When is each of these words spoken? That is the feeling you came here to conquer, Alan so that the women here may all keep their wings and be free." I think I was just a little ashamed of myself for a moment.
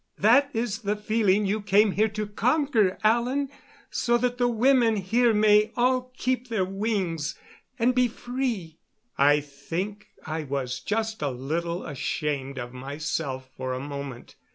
That 0.17 0.49
is 0.51 0.79
the 0.79 0.95
feeling 0.95 1.45
you 1.45 1.61
came 1.61 1.91
here 1.91 2.07
to 2.07 2.25
conquer, 2.25 2.97
Alan 3.03 3.49
so 3.91 4.17
that 4.17 4.39
the 4.39 4.47
women 4.47 4.95
here 4.95 5.31
may 5.31 5.71
all 5.77 6.11
keep 6.17 6.47
their 6.49 6.65
wings 6.65 7.37
and 7.77 7.93
be 7.93 8.07
free." 8.07 8.79
I 9.19 9.41
think 9.41 10.07
I 10.25 10.41
was 10.43 10.79
just 10.79 11.21
a 11.21 11.29
little 11.29 11.85
ashamed 11.85 12.57
of 12.57 12.73
myself 12.73 13.51
for 13.55 13.73
a 13.73 13.79
moment. 13.79 14.33